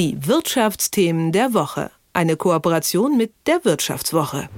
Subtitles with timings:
[0.00, 1.90] Die Wirtschaftsthemen der Woche.
[2.14, 4.48] Eine Kooperation mit der Wirtschaftswoche.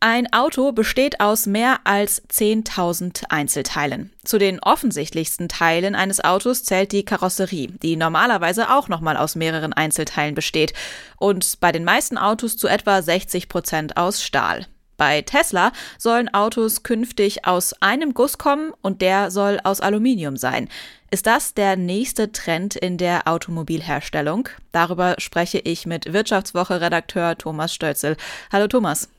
[0.00, 4.14] Ein Auto besteht aus mehr als 10.000 Einzelteilen.
[4.24, 9.74] Zu den offensichtlichsten Teilen eines Autos zählt die Karosserie, die normalerweise auch nochmal aus mehreren
[9.74, 10.72] Einzelteilen besteht
[11.18, 14.66] und bei den meisten Autos zu etwa 60 Prozent aus Stahl.
[15.02, 20.68] Bei Tesla sollen Autos künftig aus einem Guss kommen und der soll aus Aluminium sein.
[21.10, 24.48] Ist das der nächste Trend in der Automobilherstellung?
[24.70, 28.16] Darüber spreche ich mit Wirtschaftswoche-Redakteur Thomas Stölzel.
[28.52, 29.10] Hallo Thomas.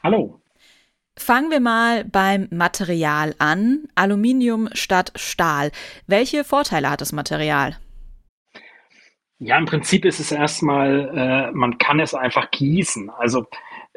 [0.00, 0.40] Hallo.
[1.18, 3.88] Fangen wir mal beim Material an.
[3.96, 5.72] Aluminium statt Stahl.
[6.06, 7.76] Welche Vorteile hat das Material?
[9.40, 13.10] Ja, im Prinzip ist es erstmal, äh, man kann es einfach gießen.
[13.10, 13.48] Also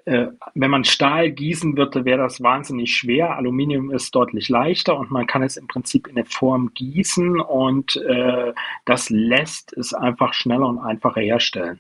[0.06, 3.36] wenn man Stahl gießen würde, wäre das wahnsinnig schwer.
[3.36, 7.96] Aluminium ist deutlich leichter und man kann es im Prinzip in eine Form gießen und
[7.98, 8.54] äh,
[8.86, 11.80] das lässt es einfach schneller und einfacher herstellen.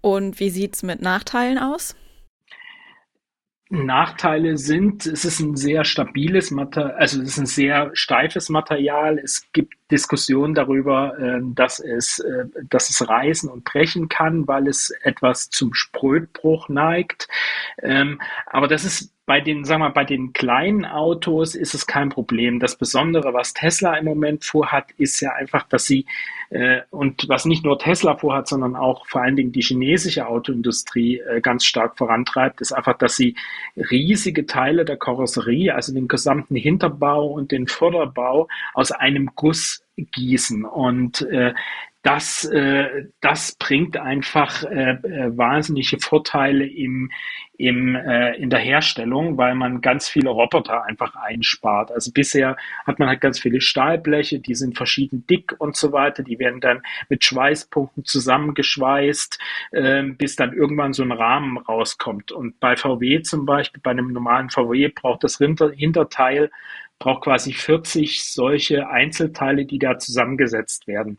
[0.00, 1.94] Und wie sieht es mit Nachteilen aus?
[3.72, 9.18] Nachteile sind, es ist ein sehr stabiles Material, also es ist ein sehr steifes Material.
[9.18, 14.68] Es gibt Diskussionen darüber, ähm, dass es, äh, dass es reißen und brechen kann, weil
[14.68, 17.28] es etwas zum Sprödbruch neigt.
[17.82, 22.08] Ähm, aber das ist bei den, sagen wir, bei den kleinen Autos ist es kein
[22.08, 22.58] Problem.
[22.58, 26.06] Das Besondere, was Tesla im Moment vorhat, ist ja einfach, dass sie
[26.50, 31.20] äh, und was nicht nur Tesla vorhat, sondern auch vor allen Dingen die chinesische Autoindustrie
[31.20, 33.36] äh, ganz stark vorantreibt, ist einfach, dass sie
[33.76, 40.64] riesige Teile der Karosserie, also den gesamten Hinterbau und den Vorderbau aus einem Guss gießen.
[40.64, 41.54] Und äh,
[42.02, 47.12] das, äh, das bringt einfach äh, äh, wahnsinnige Vorteile im,
[47.56, 51.92] im, äh, in der Herstellung, weil man ganz viele Roboter einfach einspart.
[51.92, 56.24] Also bisher hat man halt ganz viele Stahlbleche, die sind verschieden dick und so weiter.
[56.24, 59.38] Die werden dann mit Schweißpunkten zusammengeschweißt,
[59.70, 62.32] äh, bis dann irgendwann so ein Rahmen rauskommt.
[62.32, 66.50] Und bei VW zum Beispiel, bei einem normalen VW braucht das Hinterteil
[66.98, 71.18] braucht quasi 40 solche Einzelteile, die da zusammengesetzt werden.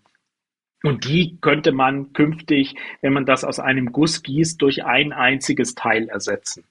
[0.84, 5.76] Und die könnte man künftig, wenn man das aus einem Guss gießt, durch ein einziges
[5.76, 6.66] Teil ersetzen.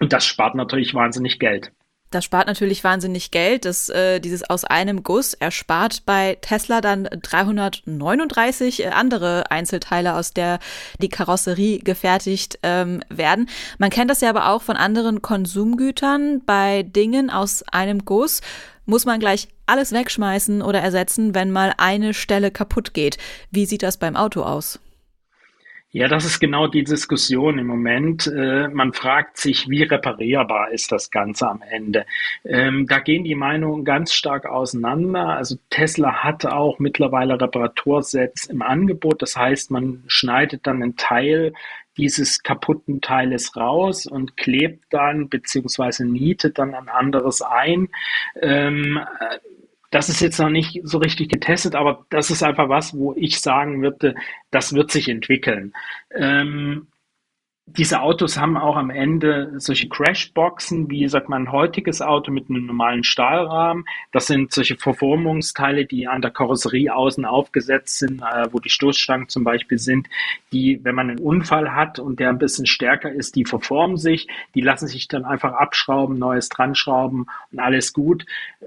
[0.00, 1.72] Und das spart natürlich wahnsinnig Geld.
[2.10, 3.66] Das spart natürlich wahnsinnig Geld.
[3.66, 10.32] Das, äh, dieses aus einem Guss erspart bei Tesla dann 339 äh, andere Einzelteile, aus
[10.32, 10.58] der
[11.02, 13.50] die Karosserie gefertigt ähm, werden.
[13.76, 16.42] Man kennt das ja aber auch von anderen Konsumgütern.
[16.46, 18.40] Bei Dingen aus einem Guss
[18.88, 23.18] muss man gleich alles wegschmeißen oder ersetzen, wenn mal eine Stelle kaputt geht.
[23.50, 24.80] Wie sieht das beim Auto aus?
[25.90, 28.26] Ja, das ist genau die Diskussion im Moment.
[28.26, 32.04] Äh, man fragt sich, wie reparierbar ist das Ganze am Ende?
[32.44, 35.30] Ähm, da gehen die Meinungen ganz stark auseinander.
[35.30, 39.22] Also Tesla hat auch mittlerweile Reparatursets im Angebot.
[39.22, 41.54] Das heißt, man schneidet dann einen Teil
[41.98, 47.88] dieses kaputten Teiles raus und klebt dann beziehungsweise nietet dann ein anderes ein.
[48.40, 49.00] Ähm,
[49.90, 53.40] das ist jetzt noch nicht so richtig getestet, aber das ist einfach was, wo ich
[53.40, 54.14] sagen würde,
[54.50, 55.72] das wird sich entwickeln.
[56.14, 56.86] Ähm,
[57.76, 62.48] diese Autos haben auch am Ende solche Crashboxen, wie sagt man, ein heutiges Auto mit
[62.48, 63.84] einem normalen Stahlrahmen.
[64.12, 69.28] Das sind solche Verformungsteile, die an der Karosserie außen aufgesetzt sind, äh, wo die Stoßstangen
[69.28, 70.08] zum Beispiel sind,
[70.52, 74.28] die, wenn man einen Unfall hat und der ein bisschen stärker ist, die verformen sich,
[74.54, 78.24] die lassen sich dann einfach abschrauben, neues dran schrauben und alles gut.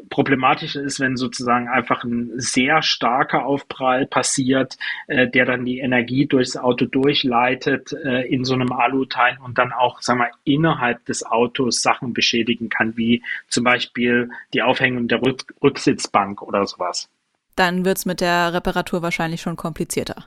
[0.10, 6.28] Problematisch ist, wenn sozusagen einfach ein sehr starker Aufprall passiert, äh, der dann die Energie
[6.28, 11.06] durchs Auto durchleitet äh, in so einem Alu Aluteil und dann auch, sagen wir, innerhalb
[11.06, 17.10] des Autos Sachen beschädigen kann, wie zum Beispiel die Aufhängung der Rück Rücksitzbank oder sowas.
[17.56, 20.26] Dann wird es mit der Reparatur wahrscheinlich schon komplizierter.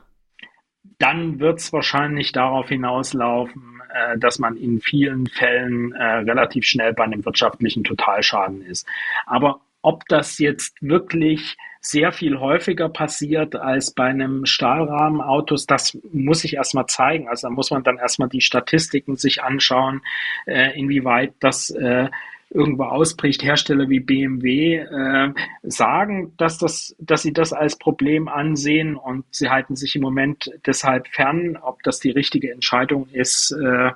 [0.98, 6.92] Dann wird es wahrscheinlich darauf hinauslaufen, äh, dass man in vielen Fällen äh, relativ schnell
[6.92, 8.86] bei einem wirtschaftlichen Totalschaden ist.
[9.26, 16.42] Aber ob das jetzt wirklich sehr viel häufiger passiert als bei einem Stahlrahmenautos, das muss
[16.44, 17.28] ich erstmal zeigen.
[17.28, 20.00] Also da muss man dann erstmal die Statistiken sich anschauen,
[20.46, 22.08] äh, inwieweit das äh,
[22.48, 23.42] irgendwo ausbricht.
[23.42, 29.50] Hersteller wie BMW äh, sagen, dass, das, dass sie das als Problem ansehen und sie
[29.50, 31.58] halten sich im Moment deshalb fern.
[31.60, 33.90] Ob das die richtige Entscheidung ist, äh,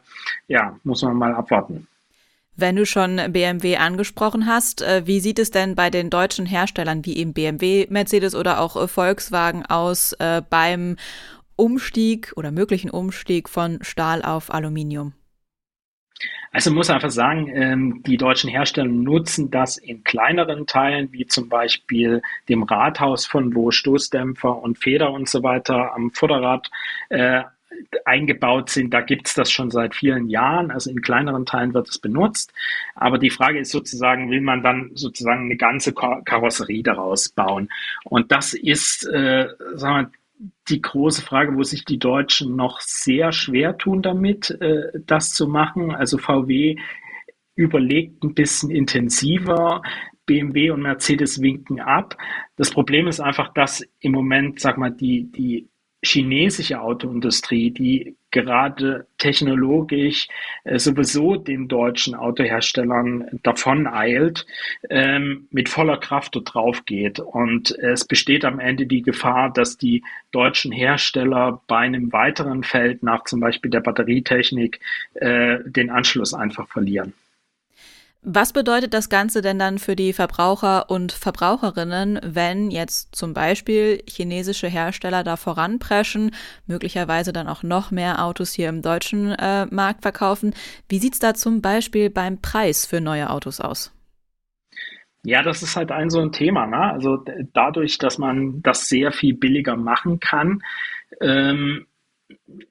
[0.48, 1.88] ja, muss man mal abwarten.
[2.60, 7.04] Wenn du schon BMW angesprochen hast, äh, wie sieht es denn bei den deutschen Herstellern
[7.04, 10.96] wie eben BMW, Mercedes oder auch äh, Volkswagen aus äh, beim
[11.54, 15.12] Umstieg oder möglichen Umstieg von Stahl auf Aluminium?
[16.50, 21.48] Also muss einfach sagen, ähm, die deutschen Hersteller nutzen das in kleineren Teilen, wie zum
[21.48, 26.68] Beispiel dem Rathaus von wo Stoßdämpfer und Feder und so weiter am Vorderrad
[28.04, 30.70] eingebaut sind, da gibt es das schon seit vielen Jahren.
[30.70, 32.52] Also in kleineren Teilen wird es benutzt.
[32.94, 37.68] Aber die Frage ist sozusagen, will man dann sozusagen eine ganze Karosserie daraus bauen?
[38.04, 40.10] Und das ist, äh, sagen wir,
[40.68, 45.48] die große Frage, wo sich die Deutschen noch sehr schwer tun damit, äh, das zu
[45.48, 45.94] machen.
[45.94, 46.76] Also VW
[47.56, 49.82] überlegt ein bisschen intensiver.
[50.26, 52.16] BMW und Mercedes winken ab.
[52.56, 55.68] Das Problem ist einfach, dass im Moment, sag mal, die, die
[56.02, 60.28] chinesische Autoindustrie, die gerade technologisch
[60.64, 64.46] äh, sowieso den deutschen Autoherstellern davon eilt,
[64.90, 67.18] ähm, mit voller Kraft dort drauf geht.
[67.18, 73.02] Und es besteht am Ende die Gefahr, dass die deutschen Hersteller bei einem weiteren Feld
[73.02, 74.80] nach zum Beispiel der Batterietechnik
[75.14, 77.14] äh, den Anschluss einfach verlieren.
[78.30, 84.02] Was bedeutet das Ganze denn dann für die Verbraucher und Verbraucherinnen, wenn jetzt zum Beispiel
[84.06, 86.32] chinesische Hersteller da voranpreschen,
[86.66, 90.52] möglicherweise dann auch noch mehr Autos hier im deutschen äh, Markt verkaufen?
[90.90, 93.94] Wie sieht es da zum Beispiel beim Preis für neue Autos aus?
[95.24, 96.66] Ja, das ist halt ein so ein Thema.
[96.66, 96.80] Ne?
[96.80, 100.62] Also dadurch, dass man das sehr viel billiger machen kann,
[101.22, 101.86] ähm,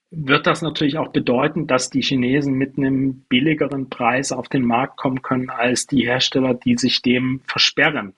[0.09, 4.97] wird das natürlich auch bedeuten, dass die Chinesen mit einem billigeren Preis auf den Markt
[4.97, 8.13] kommen können als die Hersteller, die sich dem versperren.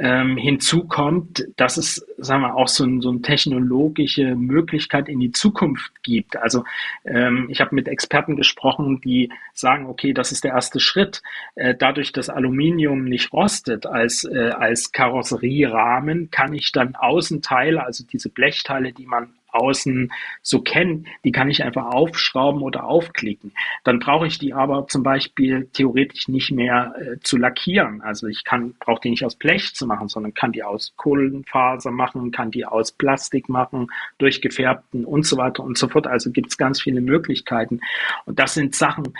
[0.00, 5.20] Ähm, hinzu kommt, dass es, sagen wir, auch so, ein, so eine technologische Möglichkeit in
[5.20, 6.36] die Zukunft gibt.
[6.36, 6.64] Also
[7.04, 11.22] ähm, ich habe mit Experten gesprochen, die sagen, okay, das ist der erste Schritt.
[11.54, 18.04] Äh, dadurch, dass Aluminium nicht rostet als, äh, als Karosserierahmen, kann ich dann Außenteile, also
[18.04, 20.12] diese Blechteile, die man außen
[20.42, 23.52] so kennen, die kann ich einfach aufschrauben oder aufklicken.
[23.84, 28.02] Dann brauche ich die aber zum Beispiel theoretisch nicht mehr äh, zu lackieren.
[28.02, 31.90] Also ich kann, brauche die nicht aus Blech zu machen, sondern kann die aus Kohlenfaser
[31.90, 36.06] machen, kann die aus Plastik machen, durchgefärbten und so weiter und so fort.
[36.06, 37.80] Also gibt es ganz viele Möglichkeiten.
[38.26, 39.14] Und das sind Sachen,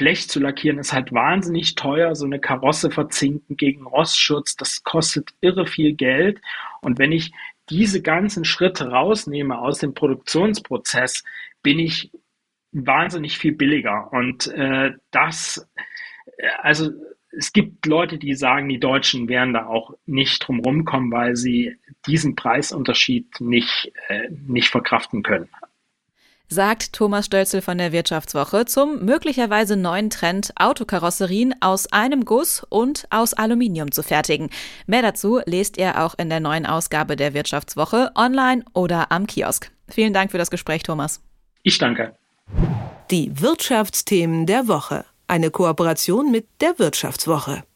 [0.00, 2.14] Blech zu lackieren ist halt wahnsinnig teuer.
[2.14, 6.40] So eine Karosse verzinken gegen Rostschutz, das kostet irre viel Geld.
[6.80, 7.32] Und wenn ich
[7.70, 11.24] diese ganzen Schritte rausnehme aus dem Produktionsprozess,
[11.62, 12.10] bin ich
[12.72, 14.12] wahnsinnig viel billiger.
[14.12, 15.66] Und äh, das,
[16.36, 16.90] äh, also
[17.32, 21.76] es gibt Leute, die sagen, die Deutschen werden da auch nicht drum rumkommen, weil sie
[22.06, 25.48] diesen Preisunterschied nicht, äh, nicht verkraften können
[26.50, 33.06] sagt Thomas Stölzel von der Wirtschaftswoche zum möglicherweise neuen Trend, Autokarosserien aus einem Guss und
[33.10, 34.50] aus Aluminium zu fertigen.
[34.86, 39.70] Mehr dazu lest ihr auch in der neuen Ausgabe der Wirtschaftswoche online oder am Kiosk.
[39.88, 41.22] Vielen Dank für das Gespräch, Thomas.
[41.62, 42.14] Ich danke.
[43.10, 45.04] Die Wirtschaftsthemen der Woche.
[45.26, 47.62] Eine Kooperation mit der Wirtschaftswoche.